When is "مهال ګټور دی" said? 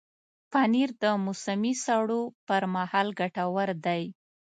2.75-4.03